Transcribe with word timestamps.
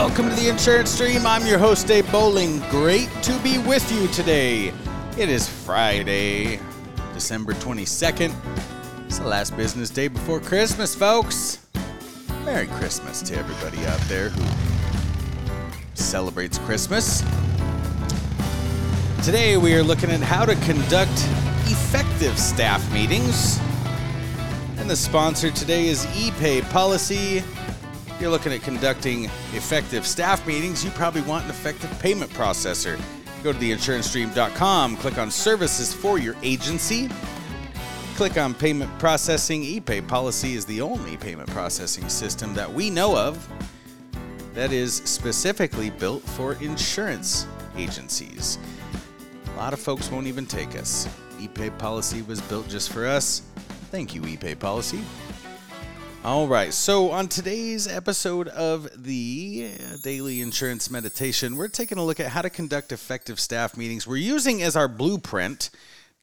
Welcome 0.00 0.28
to 0.28 0.36
the 0.36 0.48
Insurance 0.48 0.96
Dream. 0.96 1.26
I'm 1.26 1.44
your 1.44 1.58
host, 1.58 1.90
Abe 1.90 2.06
Bowling. 2.12 2.60
Great 2.70 3.08
to 3.24 3.36
be 3.40 3.58
with 3.58 3.90
you 3.90 4.06
today. 4.06 4.72
It 5.18 5.28
is 5.28 5.48
Friday, 5.48 6.60
December 7.14 7.52
22nd. 7.54 8.32
It's 9.06 9.18
the 9.18 9.26
last 9.26 9.56
business 9.56 9.90
day 9.90 10.06
before 10.06 10.38
Christmas, 10.38 10.94
folks. 10.94 11.66
Merry 12.44 12.68
Christmas 12.68 13.22
to 13.22 13.36
everybody 13.36 13.84
out 13.86 13.98
there 14.02 14.28
who 14.28 14.44
celebrates 15.94 16.58
Christmas. 16.58 17.24
Today, 19.24 19.56
we 19.56 19.74
are 19.74 19.82
looking 19.82 20.12
at 20.12 20.20
how 20.20 20.44
to 20.44 20.54
conduct 20.64 21.10
effective 21.66 22.38
staff 22.38 22.88
meetings. 22.92 23.58
And 24.76 24.88
the 24.88 24.96
sponsor 24.96 25.50
today 25.50 25.88
is 25.88 26.06
ePay 26.06 26.62
Policy. 26.70 27.42
You're 28.20 28.30
looking 28.30 28.52
at 28.52 28.62
conducting 28.62 29.26
effective 29.54 30.04
staff 30.04 30.44
meetings, 30.44 30.84
you 30.84 30.90
probably 30.90 31.22
want 31.22 31.44
an 31.44 31.50
effective 31.50 31.96
payment 32.00 32.32
processor. 32.32 33.00
Go 33.44 33.52
to 33.52 33.58
theinsurancedream.com, 33.58 34.96
click 34.96 35.18
on 35.18 35.30
services 35.30 35.94
for 35.94 36.18
your 36.18 36.34
agency, 36.42 37.08
click 38.16 38.36
on 38.36 38.54
payment 38.54 38.90
processing. 38.98 39.62
ePay 39.62 40.06
Policy 40.06 40.54
is 40.54 40.64
the 40.66 40.80
only 40.80 41.16
payment 41.16 41.48
processing 41.50 42.08
system 42.08 42.54
that 42.54 42.72
we 42.72 42.90
know 42.90 43.16
of 43.16 43.48
that 44.54 44.72
is 44.72 44.96
specifically 44.96 45.90
built 45.90 46.24
for 46.24 46.54
insurance 46.54 47.46
agencies. 47.76 48.58
A 49.54 49.56
lot 49.56 49.72
of 49.72 49.78
folks 49.78 50.10
won't 50.10 50.26
even 50.26 50.44
take 50.44 50.74
us. 50.74 51.06
ePay 51.38 51.78
Policy 51.78 52.22
was 52.22 52.40
built 52.40 52.68
just 52.68 52.92
for 52.92 53.06
us. 53.06 53.42
Thank 53.92 54.12
you, 54.16 54.22
ePay 54.22 54.58
Policy. 54.58 55.04
All 56.24 56.48
right, 56.48 56.74
so 56.74 57.12
on 57.12 57.28
today's 57.28 57.86
episode 57.86 58.48
of 58.48 59.04
the 59.04 59.70
Daily 60.02 60.40
Insurance 60.40 60.90
Meditation, 60.90 61.56
we're 61.56 61.68
taking 61.68 61.96
a 61.96 62.04
look 62.04 62.18
at 62.18 62.26
how 62.26 62.42
to 62.42 62.50
conduct 62.50 62.90
effective 62.90 63.38
staff 63.38 63.76
meetings. 63.76 64.04
We're 64.04 64.16
using 64.16 64.60
as 64.60 64.74
our 64.74 64.88
blueprint 64.88 65.70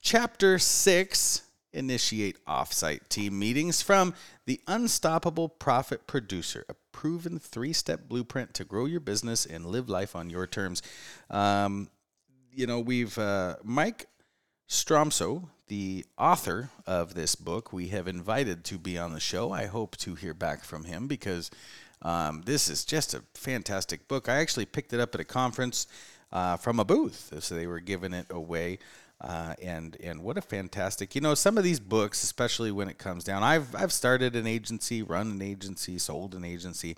Chapter 0.00 0.58
6 0.58 1.42
Initiate 1.74 2.44
Offsite 2.46 3.06
Team 3.10 3.38
Meetings 3.38 3.82
from 3.82 4.14
The 4.46 4.60
Unstoppable 4.66 5.50
Profit 5.50 6.06
Producer, 6.06 6.64
a 6.70 6.74
proven 6.90 7.38
three 7.38 7.74
step 7.74 8.08
blueprint 8.08 8.54
to 8.54 8.64
grow 8.64 8.86
your 8.86 9.00
business 9.00 9.44
and 9.44 9.66
live 9.66 9.90
life 9.90 10.16
on 10.16 10.30
your 10.30 10.46
terms. 10.46 10.82
Um, 11.28 11.90
you 12.50 12.66
know, 12.66 12.80
we've, 12.80 13.16
uh, 13.18 13.56
Mike 13.62 14.06
Stromsoe, 14.68 15.48
the 15.68 16.04
author 16.18 16.70
of 16.86 17.14
this 17.14 17.34
book, 17.34 17.72
we 17.72 17.88
have 17.88 18.08
invited 18.08 18.64
to 18.64 18.78
be 18.78 18.98
on 18.98 19.12
the 19.12 19.20
show. 19.20 19.52
I 19.52 19.66
hope 19.66 19.96
to 19.98 20.14
hear 20.14 20.34
back 20.34 20.64
from 20.64 20.84
him 20.84 21.06
because 21.06 21.50
um, 22.02 22.42
this 22.44 22.68
is 22.68 22.84
just 22.84 23.14
a 23.14 23.22
fantastic 23.34 24.08
book. 24.08 24.28
I 24.28 24.36
actually 24.36 24.66
picked 24.66 24.92
it 24.92 25.00
up 25.00 25.14
at 25.14 25.20
a 25.20 25.24
conference 25.24 25.86
uh, 26.32 26.56
from 26.56 26.80
a 26.80 26.84
booth, 26.84 27.32
so 27.40 27.54
they 27.54 27.66
were 27.66 27.80
giving 27.80 28.12
it 28.12 28.26
away. 28.30 28.78
Uh, 29.20 29.54
and 29.62 29.96
and 30.02 30.20
what 30.20 30.36
a 30.36 30.42
fantastic 30.42 31.14
you 31.14 31.20
know 31.20 31.32
some 31.32 31.56
of 31.56 31.62
these 31.62 31.78
books 31.78 32.24
especially 32.24 32.72
when 32.72 32.88
it 32.88 32.98
comes 32.98 33.22
down 33.22 33.44
I've 33.44 33.72
I've 33.72 33.92
started 33.92 34.34
an 34.34 34.48
agency 34.48 35.00
run 35.00 35.30
an 35.30 35.40
agency 35.40 35.96
sold 35.98 36.34
an 36.34 36.44
agency 36.44 36.96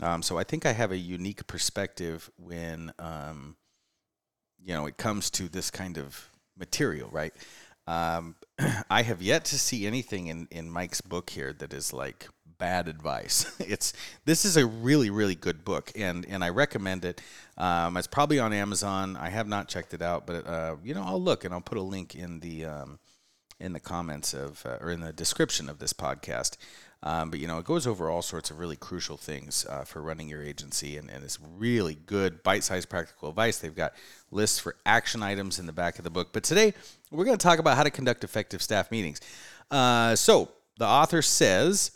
um, 0.00 0.22
so 0.22 0.38
I 0.38 0.44
think 0.44 0.66
I 0.66 0.72
have 0.72 0.92
a 0.92 0.96
unique 0.96 1.48
perspective 1.48 2.30
when 2.36 2.92
um, 3.00 3.56
you 4.64 4.72
know 4.72 4.86
it 4.86 4.98
comes 4.98 5.30
to 5.30 5.48
this 5.48 5.72
kind 5.72 5.98
of 5.98 6.30
material 6.58 7.08
right 7.10 7.32
um, 7.86 8.36
I 8.90 9.02
have 9.02 9.22
yet 9.22 9.44
to 9.46 9.58
see 9.58 9.86
anything 9.86 10.28
in, 10.28 10.48
in 10.50 10.70
Mike's 10.70 11.00
book 11.00 11.30
here 11.30 11.52
that 11.54 11.72
is 11.72 11.92
like 11.92 12.28
bad 12.58 12.88
advice. 12.88 13.46
It's 13.60 13.92
this 14.24 14.44
is 14.44 14.56
a 14.56 14.66
really 14.66 15.10
really 15.10 15.34
good 15.34 15.64
book, 15.64 15.92
and 15.96 16.26
and 16.28 16.44
I 16.44 16.50
recommend 16.50 17.04
it. 17.04 17.20
Um, 17.58 17.96
it's 17.96 18.06
probably 18.06 18.38
on 18.38 18.52
Amazon. 18.52 19.16
I 19.16 19.30
have 19.30 19.48
not 19.48 19.68
checked 19.68 19.94
it 19.94 20.02
out, 20.02 20.26
but 20.26 20.46
uh, 20.46 20.76
you 20.84 20.94
know 20.94 21.02
I'll 21.02 21.22
look 21.22 21.44
and 21.44 21.52
I'll 21.52 21.60
put 21.60 21.78
a 21.78 21.82
link 21.82 22.14
in 22.14 22.40
the 22.40 22.66
um, 22.66 22.98
in 23.60 23.72
the 23.72 23.80
comments 23.80 24.34
of 24.34 24.64
uh, 24.66 24.78
or 24.80 24.90
in 24.90 25.00
the 25.00 25.12
description 25.12 25.68
of 25.68 25.78
this 25.78 25.92
podcast. 25.92 26.56
Um, 27.04 27.30
but 27.30 27.38
you 27.38 27.46
know, 27.46 27.58
it 27.58 27.66
goes 27.66 27.86
over 27.86 28.08
all 28.08 28.22
sorts 28.22 28.50
of 28.50 28.58
really 28.58 28.76
crucial 28.76 29.18
things 29.18 29.66
uh, 29.68 29.84
for 29.84 30.00
running 30.00 30.26
your 30.26 30.42
agency, 30.42 30.96
and, 30.96 31.10
and 31.10 31.22
it's 31.22 31.38
really 31.58 31.98
good, 32.06 32.42
bite-sized, 32.42 32.88
practical 32.88 33.28
advice. 33.28 33.58
They've 33.58 33.76
got 33.76 33.92
lists 34.30 34.58
for 34.58 34.74
action 34.86 35.22
items 35.22 35.58
in 35.58 35.66
the 35.66 35.72
back 35.72 35.98
of 35.98 36.04
the 36.04 36.10
book. 36.10 36.30
But 36.32 36.44
today, 36.44 36.72
we're 37.10 37.26
going 37.26 37.36
to 37.36 37.42
talk 37.42 37.58
about 37.58 37.76
how 37.76 37.82
to 37.82 37.90
conduct 37.90 38.24
effective 38.24 38.62
staff 38.62 38.90
meetings. 38.90 39.20
Uh, 39.70 40.16
so 40.16 40.50
the 40.78 40.86
author 40.86 41.22
says. 41.22 41.92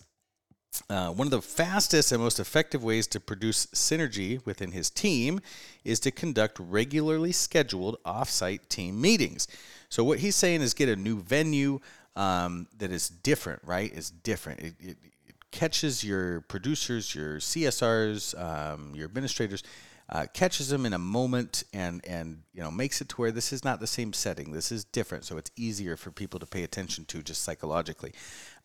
Uh, 0.90 1.10
one 1.10 1.26
of 1.26 1.30
the 1.30 1.40
fastest 1.40 2.12
and 2.12 2.22
most 2.22 2.38
effective 2.38 2.84
ways 2.84 3.06
to 3.06 3.18
produce 3.18 3.66
synergy 3.68 4.44
within 4.44 4.70
his 4.70 4.90
team 4.90 5.40
is 5.82 5.98
to 5.98 6.10
conduct 6.10 6.58
regularly 6.60 7.32
scheduled 7.32 7.96
offsite 8.04 8.68
team 8.68 9.00
meetings. 9.00 9.48
So, 9.88 10.04
what 10.04 10.18
he's 10.18 10.36
saying 10.36 10.60
is 10.60 10.74
get 10.74 10.90
a 10.90 10.94
new 10.94 11.20
venue, 11.20 11.80
um, 12.18 12.66
that 12.76 12.90
is 12.90 13.08
different, 13.08 13.62
right? 13.64 13.90
Is 13.92 14.10
different. 14.10 14.60
It, 14.60 14.74
it, 14.80 14.96
it, 15.02 15.34
catches 15.50 16.04
your 16.04 16.42
producers, 16.42 17.14
your 17.14 17.38
CSRs, 17.38 18.38
um, 18.38 18.92
your 18.94 19.06
administrators, 19.06 19.62
uh, 20.10 20.26
catches 20.34 20.68
them 20.68 20.84
in 20.84 20.92
a 20.92 20.98
moment, 20.98 21.64
and 21.72 22.04
and 22.06 22.42
you 22.52 22.60
know 22.60 22.70
makes 22.70 23.00
it 23.00 23.08
to 23.10 23.16
where 23.16 23.30
this 23.30 23.52
is 23.52 23.64
not 23.64 23.78
the 23.80 23.86
same 23.86 24.12
setting. 24.12 24.52
This 24.52 24.72
is 24.72 24.84
different, 24.84 25.24
so 25.24 25.38
it's 25.38 25.50
easier 25.56 25.96
for 25.96 26.10
people 26.10 26.40
to 26.40 26.46
pay 26.46 26.64
attention 26.64 27.04
to 27.06 27.22
just 27.22 27.44
psychologically. 27.44 28.12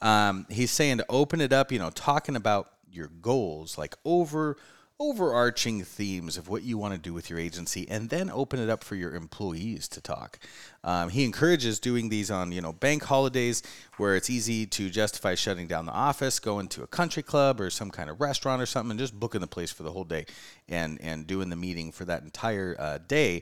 Um, 0.02 0.46
he's 0.50 0.72
saying 0.72 0.98
to 0.98 1.06
open 1.08 1.40
it 1.40 1.54
up, 1.54 1.72
you 1.72 1.80
know, 1.80 1.92
talking 1.92 2.36
about 2.36 2.72
your 2.92 3.08
goals, 3.22 3.78
like 3.78 3.96
over 4.04 4.58
overarching 5.00 5.84
themes 5.84 6.38
of 6.38 6.48
what 6.48 6.64
you 6.64 6.78
want 6.78 6.94
to 6.94 7.00
do 7.00 7.14
with 7.14 7.30
your 7.30 7.40
agency 7.40 7.88
and 7.90 8.10
then 8.10 8.30
open 8.30 8.60
it 8.60 8.70
up 8.70 8.84
for 8.84 8.96
your 8.96 9.16
employees 9.16 9.88
to 9.88 10.00
talk. 10.00 10.40
Um, 10.84 11.10
he 11.10 11.24
encourages 11.24 11.80
doing 11.80 12.10
these 12.10 12.30
on, 12.30 12.52
you 12.52 12.62
know, 12.62 12.72
bank 12.72 13.04
holidays 13.04 13.64
where 13.98 14.16
it's 14.16 14.30
easy 14.30 14.66
to 14.68 14.90
justify 14.90 15.36
shutting 15.36 15.68
down 15.68 15.86
the 15.86 15.92
office, 15.92 16.40
going 16.40 16.68
to 16.70 16.84
a 16.84 16.88
country 16.88 17.24
club 17.24 17.60
or 17.60 17.70
some 17.70 17.90
kind 17.90 18.10
of 18.10 18.22
restaurant 18.22 18.62
or 18.62 18.66
something 18.66 18.92
and 18.92 19.00
just 19.00 19.20
booking 19.20 19.42
the 19.42 19.48
place 19.48 19.72
for 19.72 19.84
the 19.84 19.92
whole 19.92 20.04
day 20.04 20.26
and, 20.70 21.00
and 21.02 21.28
doing 21.28 21.50
the 21.50 21.56
meeting 21.56 21.92
for 21.92 22.06
that 22.06 22.24
entire 22.24 22.76
uh, 22.80 23.00
day 23.08 23.42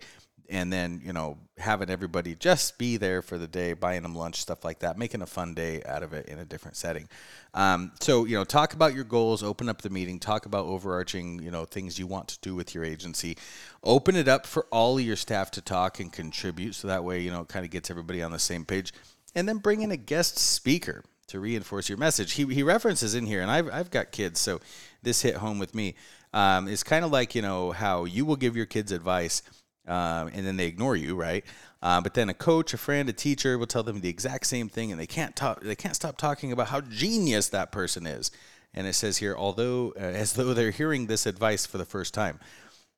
and 0.52 0.72
then 0.72 1.02
you 1.04 1.14
know 1.14 1.38
having 1.58 1.90
everybody 1.90 2.36
just 2.36 2.78
be 2.78 2.98
there 2.98 3.22
for 3.22 3.38
the 3.38 3.48
day 3.48 3.74
buying 3.74 4.04
them 4.04 4.14
lunch 4.14 4.42
stuff 4.42 4.66
like 4.66 4.80
that 4.80 4.98
making 4.98 5.22
a 5.22 5.26
fun 5.26 5.54
day 5.54 5.82
out 5.86 6.04
of 6.04 6.14
it 6.14 6.28
in 6.28 6.38
a 6.38 6.46
different 6.46 6.76
setting. 6.78 7.08
Um, 7.54 7.94
so 8.00 8.26
you 8.26 8.36
know 8.36 8.44
talk 8.44 8.74
about 8.74 8.94
your 8.94 9.06
goals 9.06 9.42
open 9.42 9.70
up 9.70 9.82
the 9.82 9.90
meeting 9.90 10.20
talk 10.20 10.46
about 10.46 10.66
overarching 10.66 11.42
you 11.42 11.50
know 11.50 11.66
things 11.66 11.98
you 11.98 12.06
want 12.06 12.28
to 12.28 12.40
do 12.42 12.54
with 12.54 12.76
your 12.76 12.84
agency. 12.84 13.38
Open 13.84 14.16
it 14.16 14.28
up 14.28 14.46
for 14.46 14.68
all 14.72 14.98
of 14.98 15.04
your 15.04 15.16
staff 15.16 15.50
to 15.52 15.62
talk 15.62 16.00
and 16.00 16.12
contribute 16.12 16.76
so 16.76 16.88
that 16.88 17.04
way 17.04 17.22
you 17.22 17.32
know 17.32 17.42
it 17.42 17.48
kind 17.48 17.66
of 17.66 17.72
gets 17.72 17.90
everybody 17.90 18.22
on 18.22 18.32
the 18.32 18.40
same 18.40 18.66
page. 18.66 18.94
And 19.34 19.48
then 19.48 19.58
bring 19.58 19.82
in 19.82 19.92
a 19.92 19.98
guest 19.98 20.38
speaker 20.38 21.06
to 21.28 21.40
reinforce 21.40 21.88
your 21.88 21.98
message. 21.98 22.34
He, 22.34 22.44
he 22.54 22.62
references 22.62 23.16
in 23.16 23.26
here 23.26 23.42
and 23.42 23.50
I've, 23.50 23.70
I've 23.72 23.90
got 23.90 24.12
kids 24.12 24.42
so 24.42 24.60
this 25.02 25.22
hit 25.22 25.36
home 25.36 25.60
with 25.60 25.74
me. 25.74 25.96
Um, 26.34 26.68
it's 26.68 26.84
kind 26.84 27.06
of 27.06 27.12
like 27.12 27.36
you 27.36 27.42
know 27.42 27.72
how 27.72 28.04
you 28.04 28.26
will 28.26 28.36
give 28.36 28.58
your 28.58 28.66
kids 28.66 28.92
advice 28.92 29.42
um, 29.88 30.30
and 30.34 30.46
then 30.46 30.58
they 30.58 30.68
ignore 30.68 30.96
you, 30.96 31.16
right? 31.16 31.44
Uh, 31.82 32.00
but 32.02 32.14
then 32.14 32.30
a 32.30 32.34
coach, 32.34 32.74
a 32.74 32.78
friend, 32.78 33.10
a 33.10 33.14
teacher 33.14 33.58
will 33.58 33.68
tell 33.68 33.84
them 33.84 34.02
the 34.02 34.10
exact 34.10 34.46
same 34.46 34.70
thing, 34.70 34.92
and 34.92 35.00
they 35.00 35.08
can't 35.08 35.36
talk. 35.36 35.62
They 35.62 35.76
can't 35.76 35.96
stop 35.96 36.18
talking 36.18 36.52
about 36.52 36.68
how 36.68 36.82
genius 36.82 37.50
that 37.50 37.72
person 37.72 38.06
is. 38.06 38.32
And 38.74 38.88
it 38.88 38.94
says 38.94 39.18
here, 39.18 39.36
although 39.36 39.94
uh, 39.98 40.04
as 40.04 40.34
though 40.34 40.54
they're 40.54 40.72
hearing 40.72 41.08
this 41.08 41.26
advice 41.26 41.66
for 41.66 41.78
the 41.78 41.86
first 41.86 42.14
time. 42.14 42.40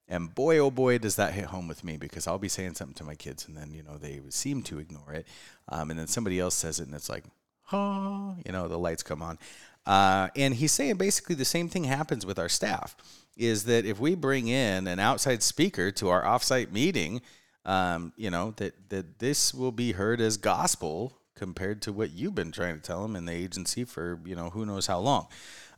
And 0.09 0.35
boy, 0.35 0.59
oh 0.59 0.69
boy, 0.69 0.97
does 0.97 1.15
that 1.15 1.33
hit 1.33 1.45
home 1.45 1.69
with 1.69 1.81
me 1.81 1.95
because 1.95 2.27
I'll 2.27 2.37
be 2.37 2.49
saying 2.49 2.75
something 2.75 2.93
to 2.95 3.05
my 3.05 3.15
kids, 3.15 3.47
and 3.47 3.55
then 3.55 3.73
you 3.73 3.83
know 3.83 3.97
they 3.97 4.19
seem 4.29 4.61
to 4.63 4.79
ignore 4.79 5.13
it, 5.13 5.25
um, 5.69 5.89
and 5.89 5.99
then 5.99 6.07
somebody 6.07 6.39
else 6.41 6.55
says 6.55 6.81
it, 6.81 6.87
and 6.87 6.93
it's 6.93 7.09
like, 7.09 7.23
huh, 7.63 8.33
you 8.45 8.51
know, 8.51 8.67
the 8.67 8.77
lights 8.77 9.01
come 9.01 9.21
on. 9.21 9.39
Uh, 9.85 10.29
and 10.35 10.55
he's 10.55 10.71
saying 10.71 10.95
basically 10.95 11.35
the 11.35 11.45
same 11.45 11.67
thing 11.67 11.83
happens 11.83 12.25
with 12.25 12.39
our 12.39 12.49
staff 12.49 12.95
is 13.35 13.65
that 13.65 13.85
if 13.85 13.99
we 13.99 14.15
bring 14.15 14.47
in 14.47 14.87
an 14.87 14.99
outside 14.99 15.41
speaker 15.41 15.91
to 15.91 16.09
our 16.09 16.23
offsite 16.23 16.71
meeting, 16.71 17.21
um, 17.65 18.13
you 18.15 18.29
know, 18.29 18.51
that, 18.57 18.89
that 18.89 19.19
this 19.19 19.53
will 19.53 19.71
be 19.71 19.93
heard 19.93 20.21
as 20.21 20.37
gospel 20.37 21.17
compared 21.35 21.81
to 21.81 21.91
what 21.91 22.11
you've 22.11 22.35
been 22.35 22.51
trying 22.51 22.75
to 22.75 22.81
tell 22.81 23.01
them 23.01 23.15
in 23.15 23.25
the 23.25 23.33
agency 23.33 23.83
for, 23.83 24.19
you 24.25 24.35
know, 24.35 24.49
who 24.51 24.65
knows 24.65 24.87
how 24.87 24.99
long. 24.99 25.27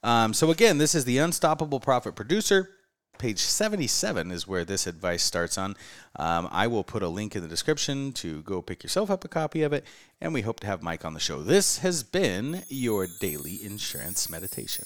Um, 0.03 0.33
so 0.33 0.51
again, 0.51 0.77
this 0.77 0.93
is 0.93 1.05
the 1.05 1.17
Unstoppable 1.17 1.79
Profit 1.79 2.15
Producer. 2.15 2.69
Page 3.17 3.39
77 3.39 4.31
is 4.31 4.47
where 4.47 4.65
this 4.65 4.87
advice 4.87 5.23
starts 5.23 5.57
on. 5.57 5.75
Um, 6.17 6.47
I 6.51 6.67
will 6.67 6.83
put 6.83 7.03
a 7.03 7.07
link 7.07 7.35
in 7.35 7.41
the 7.41 7.47
description 7.47 8.11
to 8.13 8.41
go 8.41 8.61
pick 8.61 8.83
yourself 8.83 9.09
up 9.09 9.23
a 9.23 9.27
copy 9.27 9.63
of 9.63 9.73
it, 9.73 9.85
and 10.19 10.33
we 10.33 10.41
hope 10.41 10.59
to 10.61 10.67
have 10.67 10.83
Mike 10.83 11.05
on 11.05 11.13
the 11.13 11.19
show. 11.19 11.41
This 11.41 11.79
has 11.79 12.03
been 12.03 12.63
your 12.69 13.07
daily 13.07 13.63
insurance 13.63 14.29
meditation. 14.29 14.85